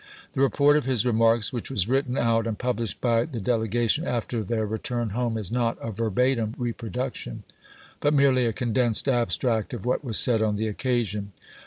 The 0.33 0.41
report 0.41 0.77
of 0.77 0.85
his 0.85 1.05
remarks, 1.05 1.53
which 1.53 1.69
was 1.69 1.87
written 1.87 2.17
out 2.17 2.47
and 2.47 2.57
published 2.57 2.99
by 3.01 3.25
the 3.25 3.37
delega 3.39 3.87
tion 3.87 4.07
after 4.07 4.43
their 4.43 4.65
return 4.65 5.09
home, 5.11 5.37
is 5.37 5.51
not 5.51 5.77
a 5.79 5.91
verbatim 5.91 6.55
re 6.57 6.71
production, 6.73 7.43
but 7.99 8.11
merely 8.11 8.47
a 8.47 8.51
condensed 8.51 9.07
abstract 9.07 9.75
of 9.75 9.85
what 9.85 10.03
was 10.03 10.17
said 10.17 10.41
on 10.41 10.55
the 10.55 10.65
occasion. 10.67 11.33